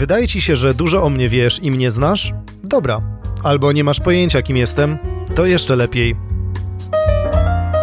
Wydaje 0.00 0.28
ci 0.28 0.40
się, 0.40 0.56
że 0.56 0.74
dużo 0.74 1.02
o 1.02 1.10
mnie 1.10 1.28
wiesz 1.28 1.58
i 1.62 1.70
mnie 1.70 1.90
znasz? 1.90 2.32
Dobra. 2.64 3.00
Albo 3.42 3.72
nie 3.72 3.84
masz 3.84 4.00
pojęcia, 4.00 4.42
kim 4.42 4.56
jestem? 4.56 4.98
To 5.34 5.46
jeszcze 5.46 5.76
lepiej. 5.76 6.16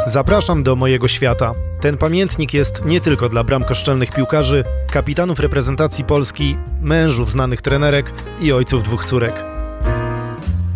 Zapraszam 0.05 0.63
do 0.63 0.75
mojego 0.75 1.07
świata. 1.07 1.53
Ten 1.81 1.97
pamiętnik 1.97 2.53
jest 2.53 2.85
nie 2.85 3.02
tylko 3.02 3.30
dla 3.30 3.43
bramkoszczelnych 3.43 4.11
piłkarzy, 4.11 4.63
kapitanów 4.91 5.39
reprezentacji 5.39 6.03
Polski, 6.03 6.55
mężów 6.81 7.31
znanych 7.31 7.61
trenerek 7.61 8.13
i 8.41 8.52
ojców 8.52 8.84
dwóch 8.84 9.05
córek. 9.05 9.43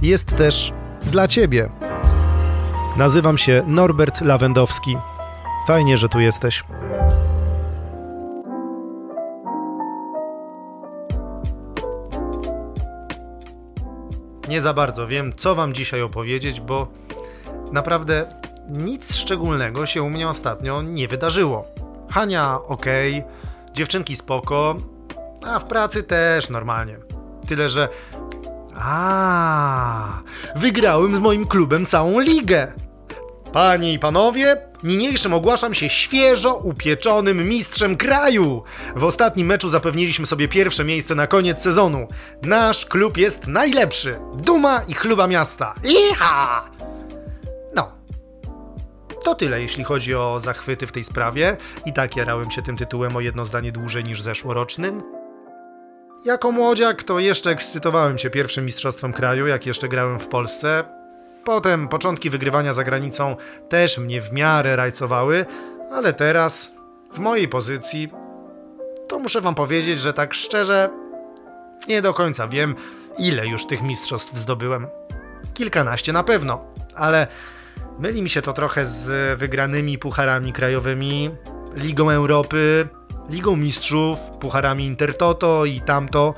Jest 0.01 0.35
też 0.35 0.73
dla 1.03 1.27
ciebie. 1.27 1.69
Nazywam 2.97 3.37
się 3.37 3.63
Norbert 3.67 4.21
Lawendowski. 4.21 4.97
Fajnie, 5.67 5.97
że 5.97 6.09
tu 6.09 6.19
jesteś. 6.19 6.63
Nie 14.51 14.61
za 14.61 14.73
bardzo 14.73 15.07
wiem, 15.07 15.33
co 15.35 15.55
wam 15.55 15.73
dzisiaj 15.73 16.01
opowiedzieć, 16.01 16.61
bo 16.61 16.87
naprawdę 17.71 18.25
nic 18.69 19.13
szczególnego 19.13 19.85
się 19.85 20.03
u 20.03 20.09
mnie 20.09 20.29
ostatnio 20.29 20.81
nie 20.81 21.07
wydarzyło. 21.07 21.65
Hania 22.09 22.59
ok, 22.67 22.85
dziewczynki 23.73 24.15
spoko, 24.15 24.75
a 25.43 25.59
w 25.59 25.65
pracy 25.65 26.03
też 26.03 26.49
normalnie. 26.49 26.97
Tyle, 27.47 27.69
że. 27.69 27.87
A, 28.75 30.21
wygrałem 30.55 31.15
z 31.15 31.19
moim 31.19 31.47
klubem 31.47 31.85
całą 31.85 32.19
ligę. 32.19 32.73
Panie 33.53 33.93
i 33.93 33.99
panowie, 33.99 34.57
niniejszym 34.83 35.33
ogłaszam 35.33 35.73
się 35.73 35.89
świeżo 35.89 36.55
upieczonym 36.55 37.49
mistrzem 37.49 37.97
kraju. 37.97 38.63
W 38.95 39.03
ostatnim 39.03 39.47
meczu 39.47 39.69
zapewniliśmy 39.69 40.25
sobie 40.25 40.47
pierwsze 40.47 40.83
miejsce 40.83 41.15
na 41.15 41.27
koniec 41.27 41.61
sezonu. 41.61 42.07
Nasz 42.41 42.85
klub 42.85 43.17
jest 43.17 43.47
najlepszy. 43.47 44.19
Duma 44.35 44.81
i 44.87 44.93
chluba 44.93 45.27
miasta. 45.27 45.73
Iha! 45.83 46.69
No. 47.75 47.91
To 49.23 49.35
tyle, 49.35 49.61
jeśli 49.61 49.83
chodzi 49.83 50.15
o 50.15 50.39
zachwyty 50.43 50.87
w 50.87 50.91
tej 50.91 51.03
sprawie. 51.03 51.57
I 51.85 51.93
tak 51.93 52.15
jarałem 52.15 52.51
się 52.51 52.61
tym 52.61 52.77
tytułem 52.77 53.15
o 53.15 53.21
jedno 53.21 53.45
zdanie 53.45 53.71
dłużej 53.71 54.03
niż 54.03 54.21
zeszłorocznym. 54.21 55.03
Jako 56.25 56.51
młodziak 56.51 57.03
to 57.03 57.19
jeszcze 57.19 57.49
ekscytowałem 57.49 58.17
się 58.17 58.29
pierwszym 58.29 58.65
mistrzostwem 58.65 59.13
kraju, 59.13 59.47
jak 59.47 59.65
jeszcze 59.65 59.87
grałem 59.87 60.19
w 60.19 60.27
Polsce. 60.27 61.00
Potem 61.45 61.87
początki 61.87 62.29
wygrywania 62.29 62.73
za 62.73 62.83
granicą 62.83 63.35
też 63.69 63.97
mnie 63.97 64.21
w 64.21 64.33
miarę 64.33 64.75
rajcowały, 64.75 65.45
ale 65.91 66.13
teraz, 66.13 66.71
w 67.13 67.19
mojej 67.19 67.47
pozycji, 67.47 68.09
to 69.07 69.19
muszę 69.19 69.41
wam 69.41 69.55
powiedzieć, 69.55 69.99
że 69.99 70.13
tak 70.13 70.33
szczerze, 70.33 70.89
nie 71.87 72.01
do 72.01 72.13
końca 72.13 72.47
wiem, 72.47 72.75
ile 73.19 73.47
już 73.47 73.67
tych 73.67 73.81
mistrzostw 73.81 74.37
zdobyłem. 74.37 74.87
Kilkanaście 75.53 76.13
na 76.13 76.23
pewno, 76.23 76.65
ale 76.95 77.27
myli 77.99 78.21
mi 78.21 78.29
się 78.29 78.41
to 78.41 78.53
trochę 78.53 78.85
z 78.85 79.39
wygranymi 79.39 79.97
pucharami 79.97 80.53
krajowymi, 80.53 81.29
Ligą 81.75 82.09
Europy, 82.09 82.87
Ligą 83.29 83.55
Mistrzów, 83.55 84.19
pucharami 84.39 84.85
Intertoto 84.85 85.65
i 85.65 85.81
tamto. 85.81 86.33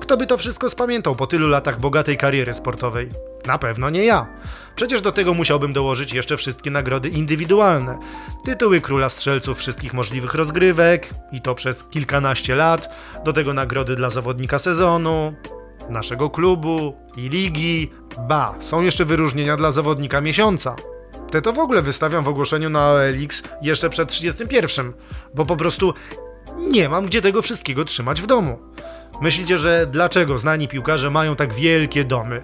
Kto 0.00 0.16
by 0.16 0.26
to 0.26 0.38
wszystko 0.38 0.70
spamiętał 0.70 1.16
po 1.16 1.26
tylu 1.26 1.48
latach 1.48 1.80
bogatej 1.80 2.16
kariery 2.16 2.54
sportowej? 2.54 3.31
Na 3.46 3.58
pewno 3.58 3.90
nie 3.90 4.04
ja. 4.04 4.26
Przecież 4.76 5.00
do 5.00 5.12
tego 5.12 5.34
musiałbym 5.34 5.72
dołożyć 5.72 6.12
jeszcze 6.12 6.36
wszystkie 6.36 6.70
nagrody 6.70 7.08
indywidualne. 7.08 7.98
Tytuły 8.44 8.80
króla 8.80 9.08
strzelców 9.08 9.58
wszystkich 9.58 9.94
możliwych 9.94 10.34
rozgrywek 10.34 11.14
i 11.32 11.40
to 11.40 11.54
przez 11.54 11.84
kilkanaście 11.84 12.54
lat, 12.54 12.96
do 13.24 13.32
tego 13.32 13.54
nagrody 13.54 13.96
dla 13.96 14.10
zawodnika 14.10 14.58
sezonu, 14.58 15.34
naszego 15.88 16.30
klubu 16.30 16.94
i 17.16 17.28
ligi. 17.28 17.90
Ba, 18.28 18.54
są 18.60 18.82
jeszcze 18.82 19.04
wyróżnienia 19.04 19.56
dla 19.56 19.72
zawodnika 19.72 20.20
miesiąca. 20.20 20.76
Te 21.30 21.42
to 21.42 21.52
w 21.52 21.58
ogóle 21.58 21.82
wystawiam 21.82 22.24
w 22.24 22.28
ogłoszeniu 22.28 22.70
na 22.70 22.90
OLX 22.90 23.42
jeszcze 23.62 23.90
przed 23.90 24.08
31, 24.08 24.92
bo 25.34 25.46
po 25.46 25.56
prostu 25.56 25.94
nie 26.58 26.88
mam 26.88 27.06
gdzie 27.06 27.22
tego 27.22 27.42
wszystkiego 27.42 27.84
trzymać 27.84 28.22
w 28.22 28.26
domu. 28.26 28.58
Myślicie, 29.20 29.58
że 29.58 29.86
dlaczego 29.86 30.38
znani 30.38 30.68
piłkarze 30.68 31.10
mają 31.10 31.36
tak 31.36 31.54
wielkie 31.54 32.04
domy? 32.04 32.42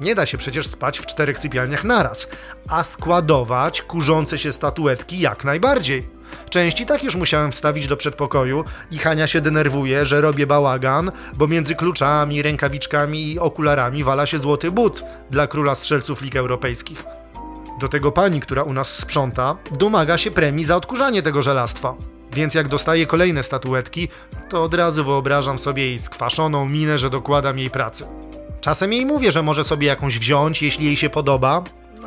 Nie 0.00 0.14
da 0.14 0.26
się 0.26 0.38
przecież 0.38 0.66
spać 0.66 0.98
w 0.98 1.06
czterech 1.06 1.38
sypialniach 1.38 1.84
naraz, 1.84 2.28
a 2.68 2.84
składować 2.84 3.82
kurzące 3.82 4.38
się 4.38 4.52
statuetki 4.52 5.20
jak 5.20 5.44
najbardziej. 5.44 6.08
Części 6.50 6.86
tak 6.86 7.02
już 7.02 7.16
musiałem 7.16 7.52
wstawić 7.52 7.86
do 7.86 7.96
przedpokoju 7.96 8.64
i 8.90 8.98
Hania 8.98 9.26
się 9.26 9.40
denerwuje, 9.40 10.06
że 10.06 10.20
robię 10.20 10.46
bałagan, 10.46 11.12
bo 11.34 11.48
między 11.48 11.74
kluczami, 11.74 12.42
rękawiczkami 12.42 13.32
i 13.32 13.38
okularami 13.38 14.04
wala 14.04 14.26
się 14.26 14.38
złoty 14.38 14.70
but 14.70 15.02
dla 15.30 15.46
króla 15.46 15.74
strzelców 15.74 16.22
lig 16.22 16.36
europejskich. 16.36 17.04
Do 17.80 17.88
tego 17.88 18.12
pani, 18.12 18.40
która 18.40 18.62
u 18.62 18.72
nas 18.72 18.96
sprząta, 18.96 19.56
domaga 19.78 20.18
się 20.18 20.30
premii 20.30 20.64
za 20.64 20.76
odkurzanie 20.76 21.22
tego 21.22 21.42
żelastwa. 21.42 21.94
Więc 22.32 22.54
jak 22.54 22.68
dostaję 22.68 23.06
kolejne 23.06 23.42
statuetki, 23.42 24.08
to 24.48 24.62
od 24.62 24.74
razu 24.74 25.04
wyobrażam 25.04 25.58
sobie 25.58 25.86
jej 25.86 25.98
skwaszoną 25.98 26.68
minę, 26.68 26.98
że 26.98 27.10
dokładam 27.10 27.58
jej 27.58 27.70
pracy. 27.70 28.06
Czasem 28.60 28.92
jej 28.92 29.06
mówię, 29.06 29.32
że 29.32 29.42
może 29.42 29.64
sobie 29.64 29.86
jakąś 29.86 30.18
wziąć, 30.18 30.62
jeśli 30.62 30.86
jej 30.86 30.96
się 30.96 31.10
podoba, 31.10 31.64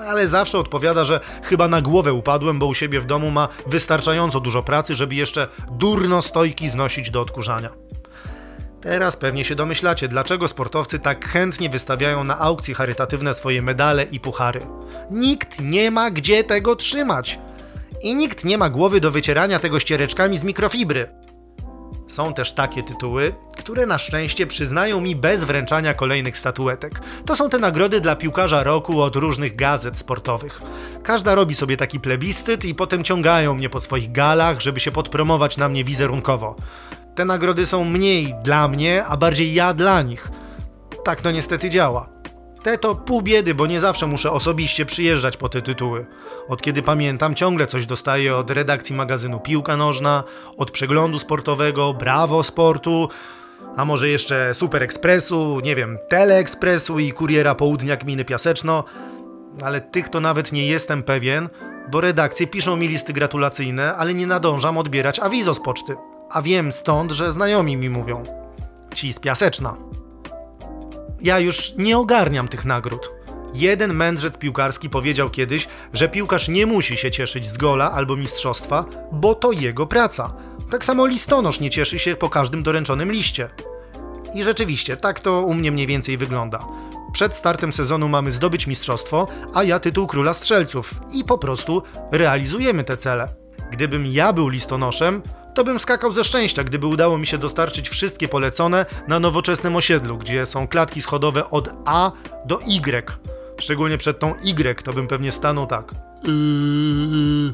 ale 0.08 0.28
zawsze 0.28 0.58
odpowiada, 0.58 1.06
że 1.06 1.20
chyba 1.44 1.68
na 1.68 1.82
głowę 1.82 2.14
upadłem, 2.14 2.60
bo 2.60 2.66
u 2.66 2.74
siebie 2.74 3.02
w 3.02 3.06
domu 3.06 3.32
ma 3.32 3.48
wystarczająco 3.68 4.40
dużo 4.40 4.64
pracy, 4.64 4.96
żeby 4.96 5.16
jeszcze 5.16 5.48
durno 5.72 6.22
stojki 6.22 6.70
znosić 6.70 7.12
do 7.12 7.22
odkurzania. 7.22 7.70
Teraz 8.82 9.16
pewnie 9.16 9.46
się 9.46 9.56
domyślacie, 9.56 10.08
dlaczego 10.08 10.48
sportowcy 10.48 11.00
tak 11.00 11.26
chętnie 11.26 11.70
wystawiają 11.70 12.24
na 12.24 12.40
aukcje 12.40 12.76
charytatywne 12.76 13.34
swoje 13.34 13.62
medale 13.62 14.04
i 14.04 14.20
puchary. 14.20 14.68
Nikt 15.12 15.62
nie 15.62 15.92
ma 15.92 16.12
gdzie 16.12 16.44
tego 16.44 16.76
trzymać. 16.76 17.40
I 18.02 18.16
nikt 18.16 18.46
nie 18.46 18.58
ma 18.58 18.70
głowy 18.70 19.00
do 19.00 19.12
wycierania 19.12 19.60
tego 19.60 19.80
ściereczkami 19.80 20.38
z 20.38 20.44
mikrofibry. 20.44 21.23
Są 22.14 22.34
też 22.34 22.54
takie 22.54 22.84
tytuły, 22.84 23.36
które 23.58 23.86
na 23.86 23.98
szczęście 23.98 24.48
przyznają 24.48 25.02
mi 25.02 25.16
bez 25.16 25.44
wręczania 25.44 25.94
kolejnych 25.94 26.38
statuetek. 26.38 27.02
To 27.26 27.36
są 27.36 27.50
te 27.50 27.60
nagrody 27.60 28.02
dla 28.02 28.16
piłkarza 28.16 28.64
roku 28.64 29.02
od 29.02 29.16
różnych 29.16 29.56
gazet 29.56 30.00
sportowych. 30.00 30.62
Każda 31.04 31.36
robi 31.36 31.56
sobie 31.56 31.78
taki 31.78 32.00
plebiscyt 32.00 32.66
i 32.66 32.76
potem 32.76 33.04
ciągają 33.04 33.56
mnie 33.56 33.70
po 33.70 33.82
swoich 33.82 34.12
galach, 34.12 34.62
żeby 34.62 34.80
się 34.80 34.92
podpromować 34.92 35.58
na 35.58 35.70
mnie 35.70 35.84
wizerunkowo. 35.84 36.56
Te 37.16 37.26
nagrody 37.26 37.66
są 37.66 37.86
mniej 37.86 38.36
dla 38.44 38.68
mnie, 38.68 39.06
a 39.06 39.18
bardziej 39.18 39.54
ja 39.54 39.74
dla 39.74 40.02
nich. 40.02 40.32
Tak 41.04 41.22
to 41.22 41.32
niestety 41.32 41.70
działa. 41.70 42.13
Te 42.64 42.78
to 42.78 42.96
pół 42.96 43.22
biedy, 43.22 43.56
bo 43.56 43.68
nie 43.68 43.80
zawsze 43.80 44.08
muszę 44.08 44.32
osobiście 44.32 44.86
przyjeżdżać 44.86 45.38
po 45.38 45.50
te 45.50 45.62
tytuły. 45.62 46.06
Od 46.48 46.62
kiedy 46.62 46.82
pamiętam, 46.82 47.36
ciągle 47.36 47.68
coś 47.68 47.86
dostaję 47.86 48.36
od 48.36 48.50
redakcji 48.50 48.96
magazynu 48.96 49.40
Piłka 49.40 49.78
Nożna, 49.78 50.24
od 50.58 50.72
przeglądu 50.72 51.20
sportowego, 51.20 51.94
Brawo 51.94 52.44
Sportu, 52.44 53.10
a 53.78 53.86
może 53.86 54.10
jeszcze 54.10 54.54
Super 54.54 54.84
Expressu, 54.84 55.60
nie 55.64 55.76
wiem, 55.76 55.98
Teleekspresu 56.10 57.00
i 57.00 57.12
Kuriera 57.12 57.56
Południa 57.56 57.98
Gminy 57.98 58.26
Piaseczno, 58.26 58.84
ale 59.64 59.82
tych 59.82 60.10
to 60.10 60.20
nawet 60.20 60.52
nie 60.52 60.68
jestem 60.68 61.04
pewien, 61.04 61.50
bo 61.92 62.02
redakcje 62.02 62.48
piszą 62.48 62.76
mi 62.76 62.88
listy 62.88 63.14
gratulacyjne, 63.14 63.96
ale 63.96 64.14
nie 64.14 64.28
nadążam 64.28 64.78
odbierać 64.78 65.20
awizo 65.20 65.54
z 65.54 65.60
poczty. 65.60 65.96
A 66.30 66.42
wiem 66.42 66.72
stąd, 66.72 67.12
że 67.12 67.32
znajomi 67.32 67.78
mi 67.78 67.90
mówią. 67.90 68.24
Ci 68.96 69.14
z 69.14 69.20
Piaseczna. 69.20 69.93
Ja 71.24 71.40
już 71.40 71.74
nie 71.78 71.98
ogarniam 71.98 72.48
tych 72.48 72.66
nagród. 72.66 73.12
Jeden 73.54 73.94
mędrzec 73.94 74.38
piłkarski 74.38 74.90
powiedział 74.90 75.30
kiedyś, 75.30 75.68
że 75.94 76.10
piłkarz 76.10 76.48
nie 76.48 76.66
musi 76.66 76.98
się 76.98 77.12
cieszyć 77.12 77.48
z 77.48 77.58
gola 77.58 77.92
albo 77.92 78.16
mistrzostwa, 78.16 78.86
bo 79.12 79.36
to 79.36 79.52
jego 79.52 79.88
praca. 79.88 80.34
Tak 80.72 80.86
samo 80.86 81.06
listonosz 81.06 81.60
nie 81.60 81.70
cieszy 81.70 82.00
się 82.00 82.16
po 82.16 82.30
każdym 82.30 82.64
doręczonym 82.64 83.12
liście. 83.12 83.50
I 84.34 84.44
rzeczywiście, 84.44 84.98
tak 84.98 85.20
to 85.20 85.42
u 85.42 85.54
mnie 85.54 85.72
mniej 85.72 85.88
więcej 85.88 86.18
wygląda. 86.18 86.66
Przed 87.14 87.36
startem 87.36 87.74
sezonu 87.74 88.10
mamy 88.10 88.32
zdobyć 88.32 88.68
mistrzostwo, 88.68 89.28
a 89.54 89.64
ja 89.64 89.80
tytuł 89.80 90.08
króla 90.08 90.34
strzelców 90.34 90.94
i 91.14 91.24
po 91.24 91.38
prostu 91.38 91.84
realizujemy 92.12 92.84
te 92.84 92.98
cele. 92.98 93.36
Gdybym 93.72 94.06
ja 94.06 94.34
był 94.34 94.48
listonoszem, 94.48 95.22
to 95.54 95.64
bym 95.64 95.80
skakał 95.80 96.12
ze 96.12 96.24
szczęścia, 96.24 96.64
gdyby 96.64 96.88
udało 96.88 97.18
mi 97.18 97.28
się 97.28 97.38
dostarczyć 97.38 97.90
wszystkie 97.90 98.28
polecone 98.28 98.86
na 99.08 99.20
nowoczesnym 99.20 99.76
osiedlu, 99.76 100.18
gdzie 100.18 100.46
są 100.46 100.68
klatki 100.68 101.02
schodowe 101.02 101.50
od 101.50 101.70
A 101.86 102.12
do 102.46 102.60
Y. 102.62 103.12
Szczególnie 103.60 103.98
przed 103.98 104.20
tą 104.20 104.36
Y 104.44 104.84
to 104.84 104.94
bym 104.94 105.08
pewnie 105.08 105.32
stanął 105.32 105.68
tak. 105.68 105.92
Yy. 106.24 107.54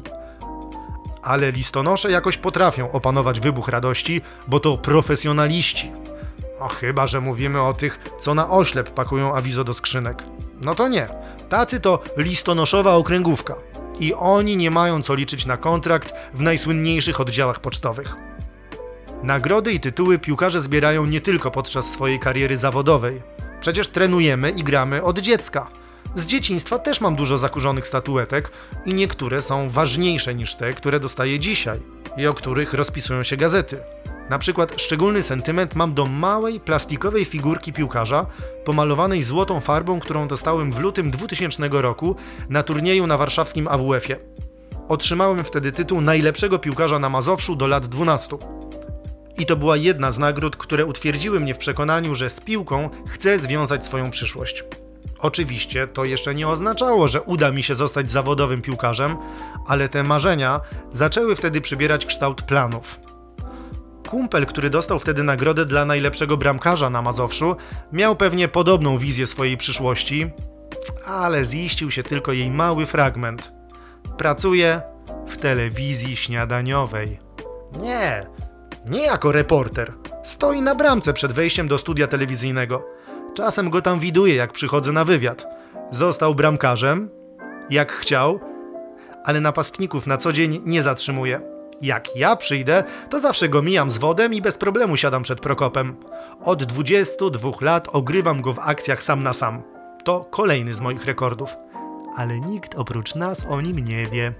Ale 1.22 1.52
listonosze 1.52 2.10
jakoś 2.10 2.36
potrafią 2.36 2.90
opanować 2.90 3.40
wybuch 3.40 3.68
radości, 3.68 4.20
bo 4.48 4.60
to 4.60 4.78
profesjonaliści. 4.78 5.92
O 6.60 6.68
chyba, 6.68 7.06
że 7.06 7.20
mówimy 7.20 7.62
o 7.62 7.72
tych, 7.72 7.98
co 8.20 8.34
na 8.34 8.50
oślep 8.50 8.90
pakują 8.90 9.34
awizo 9.34 9.64
do 9.64 9.74
skrzynek. 9.74 10.22
No 10.64 10.74
to 10.74 10.88
nie. 10.88 11.08
Tacy 11.48 11.80
to 11.80 12.02
listonoszowa 12.16 12.94
okręgówka 12.94 13.69
i 14.00 14.14
oni 14.14 14.56
nie 14.56 14.70
mają 14.70 15.02
co 15.02 15.14
liczyć 15.14 15.46
na 15.46 15.56
kontrakt 15.56 16.14
w 16.34 16.42
najsłynniejszych 16.42 17.20
oddziałach 17.20 17.60
pocztowych. 17.60 18.16
Nagrody 19.22 19.72
i 19.72 19.80
tytuły 19.80 20.18
piłkarze 20.18 20.62
zbierają 20.62 21.06
nie 21.06 21.20
tylko 21.20 21.50
podczas 21.50 21.90
swojej 21.90 22.18
kariery 22.18 22.56
zawodowej. 22.56 23.22
Przecież 23.60 23.88
trenujemy 23.88 24.50
i 24.50 24.64
gramy 24.64 25.02
od 25.02 25.18
dziecka. 25.18 25.66
Z 26.14 26.26
dzieciństwa 26.26 26.78
też 26.78 27.00
mam 27.00 27.16
dużo 27.16 27.38
zakurzonych 27.38 27.86
statuetek 27.86 28.52
i 28.86 28.94
niektóre 28.94 29.42
są 29.42 29.68
ważniejsze 29.68 30.34
niż 30.34 30.54
te, 30.54 30.74
które 30.74 31.00
dostaję 31.00 31.38
dzisiaj 31.38 31.80
i 32.16 32.26
o 32.26 32.34
których 32.34 32.74
rozpisują 32.74 33.22
się 33.22 33.36
gazety. 33.36 33.78
Na 34.30 34.38
przykład 34.38 34.80
szczególny 34.80 35.22
sentyment 35.22 35.74
mam 35.74 35.94
do 35.94 36.06
małej 36.06 36.60
plastikowej 36.60 37.24
figurki 37.24 37.72
piłkarza 37.72 38.26
pomalowanej 38.64 39.22
złotą 39.22 39.60
farbą, 39.60 40.00
którą 40.00 40.28
dostałem 40.28 40.72
w 40.72 40.78
lutym 40.78 41.10
2000 41.10 41.68
roku 41.72 42.16
na 42.48 42.62
turnieju 42.62 43.06
na 43.06 43.18
warszawskim 43.18 43.68
AWF-ie. 43.68 44.18
Otrzymałem 44.88 45.44
wtedy 45.44 45.72
tytuł 45.72 46.00
najlepszego 46.00 46.58
piłkarza 46.58 46.98
na 46.98 47.08
Mazowszu 47.08 47.56
do 47.56 47.66
lat 47.66 47.86
12. 47.86 48.36
I 49.38 49.46
to 49.46 49.56
była 49.56 49.76
jedna 49.76 50.10
z 50.10 50.18
nagród, 50.18 50.56
które 50.56 50.86
utwierdziły 50.86 51.40
mnie 51.40 51.54
w 51.54 51.58
przekonaniu, 51.58 52.14
że 52.14 52.30
z 52.30 52.40
piłką 52.40 52.90
chcę 53.08 53.38
związać 53.38 53.84
swoją 53.84 54.10
przyszłość. 54.10 54.64
Oczywiście 55.18 55.86
to 55.86 56.04
jeszcze 56.04 56.34
nie 56.34 56.48
oznaczało, 56.48 57.08
że 57.08 57.22
uda 57.22 57.52
mi 57.52 57.62
się 57.62 57.74
zostać 57.74 58.10
zawodowym 58.10 58.62
piłkarzem, 58.62 59.16
ale 59.66 59.88
te 59.88 60.02
marzenia 60.02 60.60
zaczęły 60.92 61.36
wtedy 61.36 61.60
przybierać 61.60 62.06
kształt 62.06 62.42
planów. 62.42 63.09
Kumpel, 64.10 64.46
który 64.46 64.70
dostał 64.70 64.98
wtedy 64.98 65.22
nagrodę 65.22 65.66
dla 65.66 65.84
najlepszego 65.84 66.36
bramkarza 66.36 66.90
na 66.90 67.02
Mazowszu, 67.02 67.56
miał 67.92 68.16
pewnie 68.16 68.48
podobną 68.48 68.98
wizję 68.98 69.26
swojej 69.26 69.56
przyszłości, 69.56 70.30
ale 71.06 71.44
ziścił 71.44 71.90
się 71.90 72.02
tylko 72.02 72.32
jej 72.32 72.50
mały 72.50 72.86
fragment. 72.86 73.52
Pracuje 74.18 74.82
w 75.26 75.36
telewizji 75.36 76.16
śniadaniowej. 76.16 77.20
Nie, 77.80 78.26
nie 78.86 79.02
jako 79.02 79.32
reporter. 79.32 79.92
Stoi 80.24 80.62
na 80.62 80.74
bramce 80.74 81.12
przed 81.12 81.32
wejściem 81.32 81.68
do 81.68 81.78
studia 81.78 82.06
telewizyjnego. 82.06 82.86
Czasem 83.34 83.70
go 83.70 83.82
tam 83.82 84.00
widuję, 84.00 84.34
jak 84.34 84.52
przychodzę 84.52 84.92
na 84.92 85.04
wywiad. 85.04 85.46
Został 85.90 86.34
bramkarzem, 86.34 87.10
jak 87.70 87.92
chciał, 87.92 88.40
ale 89.24 89.40
napastników 89.40 90.06
na 90.06 90.16
co 90.16 90.32
dzień 90.32 90.62
nie 90.64 90.82
zatrzymuje. 90.82 91.59
Jak 91.80 92.16
ja 92.16 92.36
przyjdę, 92.36 92.84
to 93.10 93.20
zawsze 93.20 93.48
go 93.48 93.62
mijam 93.62 93.90
z 93.90 93.98
wodem 93.98 94.34
i 94.34 94.42
bez 94.42 94.58
problemu 94.58 94.96
siadam 94.96 95.22
przed 95.22 95.40
Prokopem. 95.40 95.96
Od 96.44 96.64
22 96.64 97.50
lat 97.60 97.88
ogrywam 97.92 98.42
go 98.42 98.52
w 98.52 98.58
akcjach 98.58 99.02
sam 99.02 99.22
na 99.22 99.32
sam. 99.32 99.62
To 100.04 100.24
kolejny 100.30 100.74
z 100.74 100.80
moich 100.80 101.04
rekordów. 101.04 101.56
Ale 102.16 102.40
nikt 102.40 102.74
oprócz 102.74 103.14
nas 103.14 103.46
o 103.48 103.60
nim 103.60 103.78
nie 103.78 104.06
wie. 104.06 104.32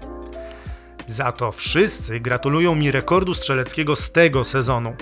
Za 1.07 1.31
to 1.31 1.51
wszyscy 1.51 2.19
gratulują 2.19 2.75
mi 2.75 2.91
rekordu 2.91 3.33
strzeleckiego 3.33 3.95
z 3.95 4.11
tego 4.11 4.45
sezonu. 4.45 4.95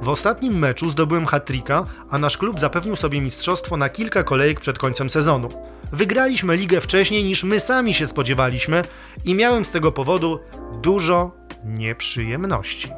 W 0.00 0.08
ostatnim 0.08 0.58
meczu 0.58 0.90
zdobyłem 0.90 1.26
hat-tricka, 1.26 1.84
a 2.10 2.18
nasz 2.18 2.38
klub 2.38 2.60
zapewnił 2.60 2.96
sobie 2.96 3.20
mistrzostwo 3.20 3.76
na 3.76 3.88
kilka 3.88 4.22
kolejek 4.22 4.60
przed 4.60 4.78
końcem 4.78 5.10
sezonu. 5.10 5.48
Wygraliśmy 5.92 6.56
ligę 6.56 6.80
wcześniej 6.80 7.24
niż 7.24 7.44
my 7.44 7.60
sami 7.60 7.94
się 7.94 8.08
spodziewaliśmy 8.08 8.84
i 9.24 9.34
miałem 9.34 9.64
z 9.64 9.70
tego 9.70 9.92
powodu 9.92 10.40
dużo 10.82 11.41
nieprzyjemności. 11.64 12.92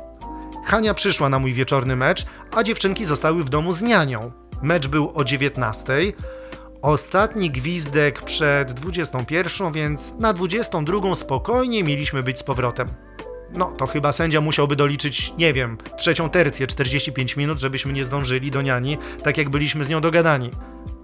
Hania 0.64 0.94
przyszła 0.94 1.28
na 1.28 1.38
mój 1.38 1.52
wieczorny 1.52 1.96
mecz, 1.96 2.26
a 2.52 2.62
dziewczynki 2.62 3.04
zostały 3.04 3.44
w 3.44 3.48
domu 3.48 3.72
z 3.72 3.82
nianią. 3.82 4.32
Mecz 4.62 4.86
był 4.86 5.12
o 5.14 5.24
19. 5.24 5.92
Ostatni 6.82 7.50
gwizdek 7.50 8.22
przed 8.22 8.72
21, 8.72 9.72
więc 9.72 10.14
na 10.18 10.32
22 10.32 11.14
spokojnie 11.14 11.84
mieliśmy 11.84 12.22
być 12.22 12.38
z 12.38 12.42
powrotem. 12.42 12.88
No, 13.52 13.72
to 13.78 13.86
chyba 13.86 14.12
sędzia 14.12 14.40
musiałby 14.40 14.76
doliczyć, 14.76 15.32
nie 15.38 15.52
wiem, 15.52 15.78
trzecią 15.98 16.30
tercję 16.30 16.66
45 16.66 17.36
minut, 17.36 17.58
żebyśmy 17.58 17.92
nie 17.92 18.04
zdążyli 18.04 18.50
do 18.50 18.62
niani, 18.62 18.98
tak 19.22 19.38
jak 19.38 19.50
byliśmy 19.50 19.84
z 19.84 19.88
nią 19.88 20.00
dogadani. 20.00 20.50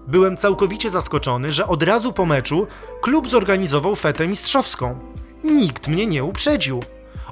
Byłem 0.06 0.37
całkowicie 0.37 0.91
zaskoczony, 0.91 1.53
że 1.53 1.67
od 1.67 1.83
razu 1.83 2.13
po 2.13 2.27
meczu 2.27 2.67
klub 3.01 3.29
zorganizował 3.29 3.97
fetę 3.97 4.29
mistrzowską. 4.29 4.99
Nikt 5.45 5.89
mnie 5.89 6.06
nie 6.06 6.25
uprzedził. 6.25 6.83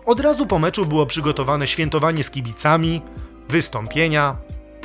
Od 0.09 0.21
razu 0.21 0.47
po 0.47 0.59
meczu 0.59 0.87
było 0.87 1.07
przygotowane 1.07 1.67
świętowanie 1.67 2.25
z 2.25 2.31
kibicami, 2.31 3.03
wystąpienia, 3.49 4.37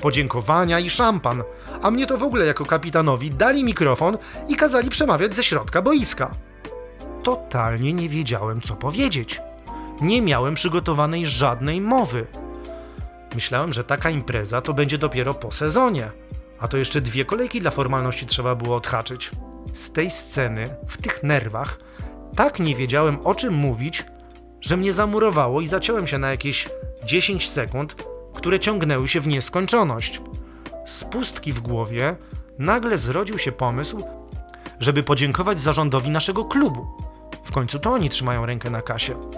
podziękowania 0.01 0.79
i 0.79 0.89
szampan, 0.89 1.43
a 1.81 1.91
mnie 1.91 2.05
to 2.05 2.17
w 2.17 2.23
ogóle 2.23 2.45
jako 2.45 2.65
kapitanowi 2.65 3.31
dali 3.31 3.63
mikrofon 3.63 4.17
i 4.47 4.55
kazali 4.55 4.89
przemawiać 4.89 5.35
ze 5.35 5.43
środka 5.43 5.81
boiska. 5.81 6.35
Totalnie 7.23 7.93
nie 7.93 8.09
wiedziałem, 8.09 8.61
co 8.61 8.75
powiedzieć. 8.75 9.41
Nie 10.01 10.21
miałem 10.21 10.55
przygotowanej 10.55 11.25
żadnej 11.25 11.81
mowy. 11.81 12.27
Myślałem, 13.35 13.73
że 13.73 13.83
taka 13.83 14.09
impreza 14.09 14.61
to 14.61 14.73
będzie 14.73 14.97
dopiero 14.97 15.33
po 15.33 15.51
sezonie, 15.51 16.11
a 16.59 16.67
to 16.67 16.77
jeszcze 16.77 17.01
dwie 17.01 17.25
kolejki 17.25 17.61
dla 17.61 17.71
formalności 17.71 18.25
trzeba 18.25 18.55
było 18.55 18.75
odhaczyć. 18.75 19.31
Z 19.73 19.91
tej 19.91 20.11
sceny, 20.11 20.75
w 20.87 21.01
tych 21.01 21.23
nerwach, 21.23 21.79
tak 22.35 22.59
nie 22.59 22.75
wiedziałem 22.75 23.19
o 23.23 23.35
czym 23.35 23.53
mówić, 23.53 24.05
że 24.63 24.77
mnie 24.77 24.93
zamurowało 24.93 25.61
i 25.61 25.67
zaciąłem 25.67 26.07
się 26.07 26.17
na 26.17 26.31
jakieś 26.31 26.69
10 27.05 27.49
sekund, 27.49 27.95
które 28.33 28.59
ciągnęły 28.59 29.07
się 29.07 29.21
w 29.21 29.27
nieskończoność. 29.27 30.21
Z 30.85 31.03
pustki 31.03 31.53
w 31.53 31.59
głowie 31.59 32.15
nagle 32.59 32.97
zrodził 32.97 33.37
się 33.37 33.51
pomysł, 33.51 34.03
żeby 34.79 35.03
podziękować 35.03 35.61
zarządowi 35.61 36.09
naszego 36.09 36.45
klubu. 36.45 36.87
W 37.43 37.51
końcu 37.51 37.79
to 37.79 37.91
oni 37.91 38.09
trzymają 38.09 38.45
rękę 38.45 38.69
na 38.69 38.81
kasie. 38.81 39.31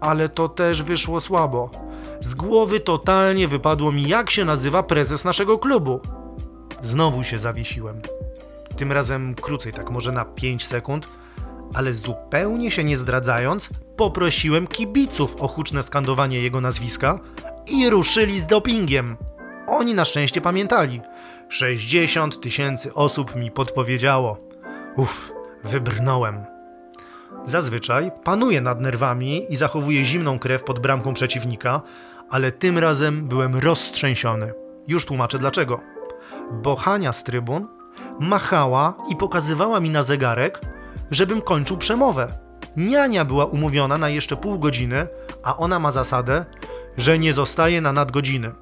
Ale 0.00 0.28
to 0.28 0.48
też 0.48 0.82
wyszło 0.82 1.20
słabo. 1.20 1.70
Z 2.20 2.34
głowy 2.34 2.80
totalnie 2.80 3.48
wypadło 3.48 3.92
mi, 3.92 4.08
jak 4.08 4.30
się 4.30 4.44
nazywa 4.44 4.82
prezes 4.82 5.24
naszego 5.24 5.58
klubu. 5.58 6.00
Znowu 6.82 7.24
się 7.24 7.38
zawiesiłem. 7.38 8.00
Tym 8.76 8.92
razem 8.92 9.34
krócej, 9.34 9.72
tak 9.72 9.90
może 9.90 10.12
na 10.12 10.24
5 10.24 10.66
sekund, 10.66 11.08
ale 11.74 11.94
zupełnie 11.94 12.70
się 12.70 12.84
nie 12.84 12.96
zdradzając, 12.96 13.70
poprosiłem 13.96 14.66
kibiców 14.66 15.36
o 15.36 15.48
huczne 15.48 15.82
skandowanie 15.82 16.40
jego 16.40 16.60
nazwiska 16.60 17.18
i 17.66 17.90
ruszyli 17.90 18.40
z 18.40 18.46
dopingiem. 18.46 19.16
Oni 19.66 19.94
na 19.94 20.04
szczęście 20.04 20.40
pamiętali. 20.40 21.00
60 21.48 22.40
tysięcy 22.40 22.94
osób 22.94 23.36
mi 23.36 23.50
podpowiedziało. 23.50 24.38
Uff, 24.96 25.32
wybrnąłem. 25.64 26.44
Zazwyczaj 27.44 28.10
panuję 28.24 28.60
nad 28.60 28.80
nerwami 28.80 29.52
i 29.52 29.56
zachowuję 29.56 30.04
zimną 30.04 30.38
krew 30.38 30.64
pod 30.64 30.78
bramką 30.78 31.14
przeciwnika, 31.14 31.82
ale 32.30 32.52
tym 32.52 32.78
razem 32.78 33.28
byłem 33.28 33.56
roztrzęsiony. 33.56 34.52
Już 34.88 35.04
tłumaczę 35.04 35.38
dlaczego. 35.38 35.80
Bo 36.52 36.76
Hania 36.76 37.12
z 37.12 37.24
trybun 37.24 37.68
machała 38.20 38.94
i 39.10 39.16
pokazywała 39.16 39.80
mi 39.80 39.90
na 39.90 40.02
zegarek, 40.02 40.60
żebym 41.10 41.42
kończył 41.42 41.76
przemowę. 41.76 42.38
Niania 42.76 43.24
była 43.24 43.44
umówiona 43.44 43.98
na 43.98 44.08
jeszcze 44.08 44.36
pół 44.36 44.58
godziny, 44.58 45.06
a 45.42 45.56
ona 45.56 45.78
ma 45.78 45.92
zasadę, 45.92 46.44
że 46.98 47.18
nie 47.18 47.32
zostaje 47.32 47.80
na 47.80 47.92
nadgodziny. 47.92 48.52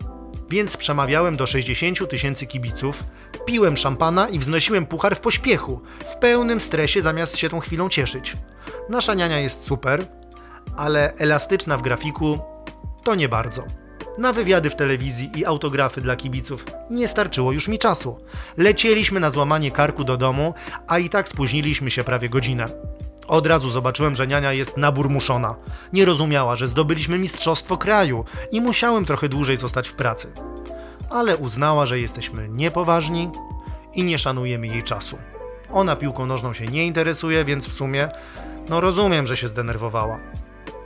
Więc 0.50 0.76
przemawiałem 0.76 1.36
do 1.36 1.46
60 1.46 2.10
tysięcy 2.10 2.46
kibiców, 2.46 3.04
piłem 3.46 3.76
szampana 3.76 4.28
i 4.28 4.38
wznosiłem 4.38 4.86
puchar 4.86 5.16
w 5.16 5.20
pośpiechu, 5.20 5.80
w 6.06 6.16
pełnym 6.16 6.60
stresie 6.60 7.02
zamiast 7.02 7.36
się 7.36 7.48
tą 7.48 7.60
chwilą 7.60 7.88
cieszyć. 7.88 8.36
Nasza 8.88 9.14
niania 9.14 9.40
jest 9.40 9.64
super, 9.64 10.06
ale 10.76 11.12
elastyczna 11.14 11.78
w 11.78 11.82
grafiku 11.82 12.38
to 13.04 13.14
nie 13.14 13.28
bardzo. 13.28 13.64
Na 14.18 14.32
wywiady 14.32 14.70
w 14.70 14.76
telewizji 14.76 15.30
i 15.36 15.44
autografy 15.44 16.00
dla 16.00 16.16
kibiców 16.16 16.64
nie 16.90 17.08
starczyło 17.08 17.52
już 17.52 17.68
mi 17.68 17.78
czasu. 17.78 18.20
Lecieliśmy 18.56 19.20
na 19.20 19.30
złamanie 19.30 19.70
karku 19.70 20.04
do 20.04 20.16
domu, 20.16 20.54
a 20.86 20.98
i 20.98 21.08
tak 21.08 21.28
spóźniliśmy 21.28 21.90
się 21.90 22.04
prawie 22.04 22.28
godzinę. 22.28 22.68
Od 23.26 23.46
razu 23.46 23.70
zobaczyłem, 23.70 24.14
że 24.14 24.26
niania 24.26 24.52
jest 24.52 24.76
naburmuszona. 24.76 25.54
Nie 25.92 26.04
rozumiała, 26.04 26.56
że 26.56 26.68
zdobyliśmy 26.68 27.18
mistrzostwo 27.18 27.76
kraju 27.76 28.24
i 28.52 28.60
musiałem 28.60 29.04
trochę 29.04 29.28
dłużej 29.28 29.56
zostać 29.56 29.88
w 29.88 29.94
pracy. 29.94 30.32
Ale 31.10 31.36
uznała, 31.36 31.86
że 31.86 32.00
jesteśmy 32.00 32.48
niepoważni 32.48 33.30
i 33.94 34.04
nie 34.04 34.18
szanujemy 34.18 34.66
jej 34.66 34.82
czasu. 34.82 35.18
Ona 35.72 35.96
piłką 35.96 36.26
nożną 36.26 36.52
się 36.52 36.66
nie 36.66 36.86
interesuje, 36.86 37.44
więc 37.44 37.66
w 37.68 37.72
sumie, 37.72 38.08
no 38.68 38.80
rozumiem, 38.80 39.26
że 39.26 39.36
się 39.36 39.48
zdenerwowała. 39.48 40.20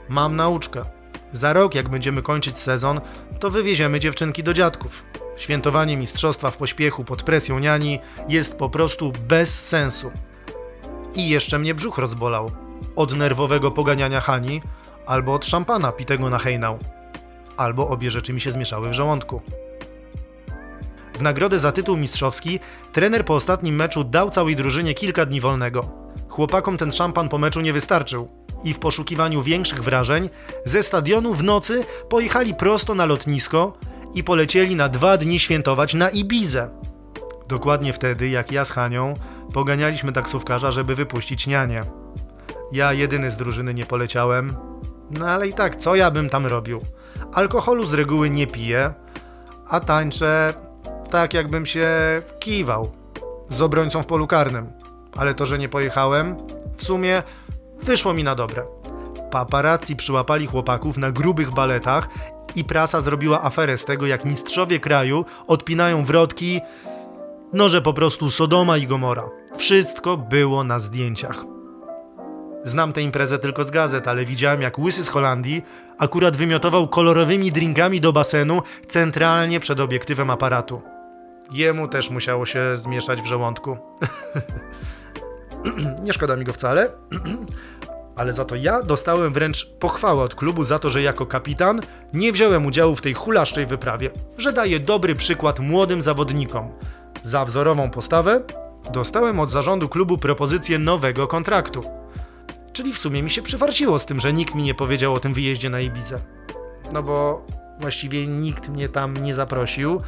Mam 0.08 0.36
nauczkę. 0.36 0.99
Za 1.32 1.52
rok, 1.52 1.74
jak 1.74 1.88
będziemy 1.88 2.22
kończyć 2.22 2.58
sezon, 2.58 3.00
to 3.40 3.50
wywieziemy 3.50 4.00
dziewczynki 4.00 4.42
do 4.42 4.54
dziadków. 4.54 5.04
Świętowanie 5.36 5.96
mistrzostwa 5.96 6.50
w 6.50 6.56
pośpiechu 6.56 7.04
pod 7.04 7.22
presją 7.22 7.58
niani 7.58 7.98
jest 8.28 8.54
po 8.54 8.70
prostu 8.70 9.12
bez 9.28 9.68
sensu. 9.68 10.10
I 11.14 11.28
jeszcze 11.28 11.58
mnie 11.58 11.74
brzuch 11.74 11.98
rozbolał. 11.98 12.50
Od 12.96 13.16
nerwowego 13.16 13.70
poganiania 13.70 14.20
Hani, 14.20 14.62
albo 15.06 15.34
od 15.34 15.46
szampana 15.46 15.92
pitego 15.92 16.30
na 16.30 16.38
hejnał. 16.38 16.78
Albo 17.56 17.88
obie 17.88 18.10
rzeczy 18.10 18.32
mi 18.32 18.40
się 18.40 18.50
zmieszały 18.50 18.90
w 18.90 18.94
żołądku. 18.94 19.42
W 21.18 21.22
nagrodę 21.22 21.58
za 21.58 21.72
tytuł 21.72 21.96
mistrzowski 21.96 22.60
trener 22.92 23.24
po 23.24 23.34
ostatnim 23.34 23.74
meczu 23.74 24.04
dał 24.04 24.30
całej 24.30 24.56
drużynie 24.56 24.94
kilka 24.94 25.26
dni 25.26 25.40
wolnego. 25.40 25.88
Chłopakom 26.28 26.76
ten 26.76 26.92
szampan 26.92 27.28
po 27.28 27.38
meczu 27.38 27.60
nie 27.60 27.72
wystarczył. 27.72 28.28
I 28.64 28.74
w 28.74 28.78
poszukiwaniu 28.78 29.42
większych 29.42 29.84
wrażeń 29.84 30.30
ze 30.64 30.82
stadionu 30.82 31.34
w 31.34 31.44
nocy 31.44 31.84
pojechali 32.08 32.54
prosto 32.54 32.94
na 32.94 33.06
lotnisko 33.06 33.72
i 34.14 34.24
polecieli 34.24 34.76
na 34.76 34.88
dwa 34.88 35.16
dni 35.16 35.38
świętować 35.38 35.94
na 35.94 36.08
Ibizę. 36.10 36.70
Dokładnie 37.48 37.92
wtedy, 37.92 38.28
jak 38.28 38.52
ja 38.52 38.64
z 38.64 38.70
Hanią 38.70 39.14
poganialiśmy 39.52 40.12
taksówkarza, 40.12 40.70
żeby 40.70 40.94
wypuścić 40.94 41.46
nianie. 41.46 41.84
Ja 42.72 42.92
jedyny 42.92 43.30
z 43.30 43.36
drużyny 43.36 43.74
nie 43.74 43.86
poleciałem, 43.86 44.56
no 45.10 45.28
ale 45.28 45.48
i 45.48 45.52
tak, 45.52 45.76
co 45.76 45.94
ja 45.94 46.10
bym 46.10 46.30
tam 46.30 46.46
robił? 46.46 46.80
Alkoholu 47.32 47.86
z 47.86 47.94
reguły 47.94 48.30
nie 48.30 48.46
piję, 48.46 48.92
a 49.68 49.80
tańczę 49.80 50.54
tak, 51.10 51.34
jakbym 51.34 51.66
się 51.66 51.88
kiwał 52.40 52.92
z 53.48 53.62
obrońcą 53.62 54.02
w 54.02 54.06
polu 54.06 54.26
karnym. 54.26 54.72
Ale 55.16 55.34
to, 55.34 55.46
że 55.46 55.58
nie 55.58 55.68
pojechałem, 55.68 56.36
w 56.76 56.84
sumie 56.84 57.22
wyszło 57.82 58.14
mi 58.14 58.24
na 58.24 58.34
dobre. 58.34 58.66
Paparazzi 59.30 59.96
przyłapali 59.96 60.46
chłopaków 60.46 60.96
na 60.96 61.12
grubych 61.12 61.50
baletach 61.50 62.08
i 62.54 62.64
prasa 62.64 63.00
zrobiła 63.00 63.42
aferę 63.42 63.78
z 63.78 63.84
tego, 63.84 64.06
jak 64.06 64.24
mistrzowie 64.24 64.80
kraju 64.80 65.24
odpinają 65.46 66.04
wrotki, 66.04 66.60
no 67.52 67.68
że 67.68 67.82
po 67.82 67.92
prostu 67.92 68.30
Sodoma 68.30 68.76
i 68.76 68.86
Gomora. 68.86 69.28
Wszystko 69.56 70.16
było 70.16 70.64
na 70.64 70.78
zdjęciach. 70.78 71.44
Znam 72.64 72.92
tę 72.92 73.02
imprezę 73.02 73.38
tylko 73.38 73.64
z 73.64 73.70
gazet, 73.70 74.08
ale 74.08 74.24
widziałem 74.24 74.62
jak 74.62 74.78
łysy 74.78 75.04
z 75.04 75.08
Holandii 75.08 75.62
akurat 75.98 76.36
wymiotował 76.36 76.88
kolorowymi 76.88 77.52
drinkami 77.52 78.00
do 78.00 78.12
basenu 78.12 78.62
centralnie 78.88 79.60
przed 79.60 79.80
obiektywem 79.80 80.30
aparatu. 80.30 80.82
Jemu 81.50 81.88
też 81.88 82.10
musiało 82.10 82.46
się 82.46 82.76
zmieszać 82.76 83.22
w 83.22 83.26
żołądku. 83.26 83.76
Nie 86.04 86.12
szkoda 86.12 86.36
mi 86.36 86.44
go 86.44 86.52
wcale, 86.52 86.88
ale 88.16 88.34
za 88.34 88.44
to 88.44 88.56
ja 88.56 88.82
dostałem 88.82 89.32
wręcz 89.32 89.66
pochwałę 89.66 90.22
od 90.22 90.34
klubu 90.34 90.64
za 90.64 90.78
to, 90.78 90.90
że 90.90 91.02
jako 91.02 91.26
kapitan 91.26 91.80
nie 92.12 92.32
wziąłem 92.32 92.66
udziału 92.66 92.96
w 92.96 93.02
tej 93.02 93.14
hulaszczej 93.14 93.66
wyprawie, 93.66 94.10
że 94.38 94.52
daję 94.52 94.80
dobry 94.80 95.14
przykład 95.14 95.58
młodym 95.58 96.02
zawodnikom. 96.02 96.70
Za 97.22 97.44
wzorową 97.44 97.90
postawę 97.90 98.40
dostałem 98.92 99.40
od 99.40 99.50
zarządu 99.50 99.88
klubu 99.88 100.18
propozycję 100.18 100.78
nowego 100.78 101.26
kontraktu. 101.26 101.84
Czyli 102.72 102.92
w 102.92 102.98
sumie 102.98 103.22
mi 103.22 103.30
się 103.30 103.42
przyfarciło 103.42 103.98
z 103.98 104.06
tym, 104.06 104.20
że 104.20 104.32
nikt 104.32 104.54
mi 104.54 104.62
nie 104.62 104.74
powiedział 104.74 105.14
o 105.14 105.20
tym 105.20 105.34
wyjeździe 105.34 105.70
na 105.70 105.80
Ibizę. 105.80 106.20
No 106.92 107.02
bo 107.02 107.46
właściwie 107.80 108.26
nikt 108.26 108.68
mnie 108.68 108.88
tam 108.88 109.16
nie 109.16 109.34
zaprosił, 109.34 110.00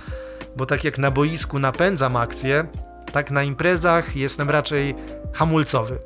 bo 0.56 0.66
tak 0.66 0.84
jak 0.84 0.98
na 0.98 1.10
boisku 1.10 1.58
napędzam 1.58 2.16
akcję, 2.16 2.66
tak 3.12 3.30
na 3.30 3.42
imprezach 3.42 4.16
jestem 4.16 4.50
raczej 4.50 4.94
hamulcowy. 5.32 5.98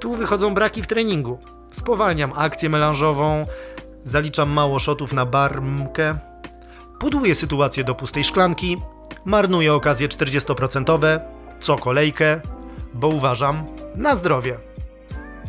Tu 0.00 0.14
wychodzą 0.14 0.54
braki 0.54 0.82
w 0.82 0.86
treningu. 0.86 1.38
Spowalniam 1.72 2.32
akcję 2.36 2.68
melanżową, 2.68 3.46
zaliczam 4.04 4.50
mało 4.50 4.78
shotów 4.78 5.12
na 5.12 5.26
barmkę, 5.26 6.18
pudłuję 6.98 7.34
sytuację 7.34 7.84
do 7.84 7.94
pustej 7.94 8.24
szklanki, 8.24 8.82
marnuję 9.24 9.74
okazje 9.74 10.08
40%, 10.08 11.20
co 11.60 11.76
kolejkę, 11.76 12.40
bo 12.94 13.08
uważam 13.08 13.66
na 13.94 14.16
zdrowie. 14.16 14.58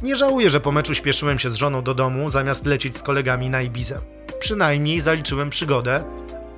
Nie 0.02 0.16
żałuję, 0.18 0.50
że 0.50 0.60
po 0.60 0.72
meczu 0.72 0.96
śpieszyłem 0.96 1.40
się 1.40 1.50
z 1.50 1.54
żoną 1.54 1.82
do 1.82 1.94
domu, 1.94 2.30
zamiast 2.30 2.66
lecieć 2.66 2.98
z 2.98 3.04
kolegami 3.04 3.50
na 3.50 3.62
Ibizę. 3.62 4.00
Przynajmniej 4.40 5.02
zaliczyłem 5.02 5.50
przygodę 5.50 6.04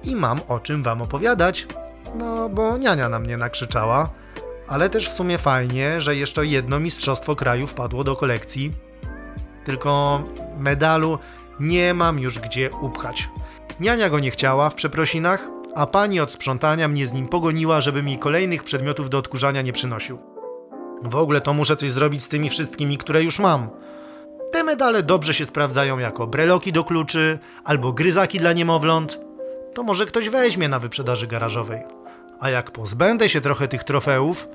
i 0.04 0.16
mam 0.16 0.42
o 0.48 0.60
czym 0.60 0.84
wam 0.84 1.02
opowiadać. 1.02 1.68
No, 2.16 2.50
bo 2.50 2.78
niania 2.78 3.10
na 3.10 3.20
mnie 3.20 3.38
nakrzyczała, 3.38 4.10
ale 4.68 4.90
też 4.90 5.10
w 5.10 5.14
sumie 5.14 5.38
fajnie, 5.38 6.02
że 6.02 6.16
jeszcze 6.16 6.46
jedno 6.46 6.80
mistrzostwo 6.80 7.36
kraju 7.36 7.68
wpadło 7.68 8.04
do 8.04 8.16
kolekcji. 8.16 8.72
Tylko 9.66 10.24
medalu 10.58 11.20
nie 11.60 11.94
mam 11.94 12.20
już 12.20 12.40
gdzie 12.40 12.72
upchać. 12.72 13.30
Niania 13.80 14.10
go 14.10 14.20
nie 14.20 14.32
chciała 14.32 14.70
w 14.70 14.76
przeprosinach, 14.76 15.48
a 15.76 15.88
pani 15.88 16.20
od 16.20 16.32
sprzątania 16.32 16.88
mnie 16.88 17.08
z 17.08 17.14
nim 17.14 17.28
pogoniła, 17.28 17.82
żeby 17.82 18.04
mi 18.04 18.18
kolejnych 18.18 18.64
przedmiotów 18.64 19.10
do 19.10 19.18
odkurzania 19.18 19.62
nie 19.62 19.74
przynosił. 19.74 20.20
W 21.04 21.16
ogóle 21.16 21.42
to 21.42 21.54
muszę 21.54 21.76
coś 21.76 21.92
zrobić 21.92 22.24
z 22.24 22.30
tymi 22.30 22.50
wszystkimi, 22.50 22.98
które 22.98 23.24
już 23.24 23.40
mam. 23.40 23.70
Te 24.52 24.64
medale 24.64 25.04
dobrze 25.04 25.34
się 25.34 25.46
sprawdzają 25.46 26.00
jako 26.00 26.28
breloki 26.28 26.72
do 26.72 26.84
kluczy 26.84 27.40
albo 27.64 27.94
gryzaki 27.94 28.40
dla 28.40 28.54
niemowląt. 28.54 29.20
To 29.74 29.84
może 29.84 30.06
ktoś 30.06 30.30
weźmie 30.30 30.70
na 30.70 30.80
wyprzedaży 30.80 31.28
garażowej. 31.28 31.95
A 32.40 32.50
jak 32.50 32.72
pozbędę 32.72 33.30
się 33.30 33.42
trochę 33.42 33.68
tych 33.68 33.84
trofeów, 33.84 34.48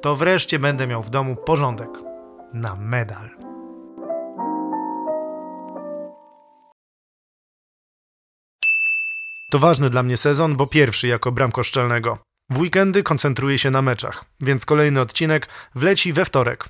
to 0.00 0.16
wreszcie 0.16 0.58
będę 0.58 0.86
miał 0.86 1.02
w 1.02 1.10
domu 1.10 1.36
porządek. 1.36 1.90
Na 2.52 2.76
medal. 2.76 3.30
To 9.50 9.58
ważny 9.58 9.90
dla 9.90 10.02
mnie 10.02 10.16
sezon, 10.16 10.56
bo 10.56 10.66
pierwszy 10.66 11.08
jako 11.08 11.32
bramkoszczelnego. 11.32 12.18
W 12.50 12.58
weekendy 12.58 13.02
koncentruję 13.02 13.58
się 13.58 13.70
na 13.70 13.82
meczach, 13.82 14.24
więc 14.40 14.66
kolejny 14.66 15.00
odcinek 15.00 15.48
wleci 15.74 16.12
we 16.12 16.24
wtorek. 16.24 16.68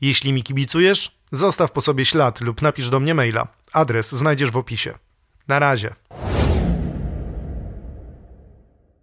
Jeśli 0.00 0.32
mi 0.32 0.42
kibicujesz, 0.42 1.18
zostaw 1.32 1.72
po 1.72 1.80
sobie 1.80 2.04
ślad 2.04 2.40
lub 2.40 2.62
napisz 2.62 2.90
do 2.90 3.00
mnie 3.00 3.14
maila. 3.14 3.48
Adres 3.72 4.12
znajdziesz 4.12 4.50
w 4.50 4.56
opisie. 4.56 4.98
Na 5.48 5.58
razie. 5.58 5.94